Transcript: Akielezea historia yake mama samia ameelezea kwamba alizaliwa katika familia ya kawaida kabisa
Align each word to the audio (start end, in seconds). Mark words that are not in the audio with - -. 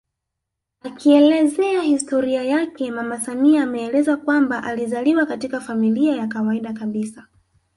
Akielezea 0.81 1.81
historia 1.83 2.43
yake 2.43 2.91
mama 2.91 3.21
samia 3.21 3.63
ameelezea 3.63 4.17
kwamba 4.17 4.63
alizaliwa 4.63 5.25
katika 5.25 5.59
familia 5.59 6.15
ya 6.15 6.27
kawaida 6.27 6.73
kabisa 6.73 7.27